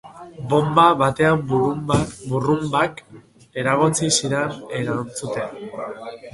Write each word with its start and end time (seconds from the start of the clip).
Bonba 0.53 0.85
baten 1.01 1.43
burrunbak 2.31 3.03
eragotzi 3.63 4.13
zidan 4.17 4.59
erantzutea. 4.83 5.49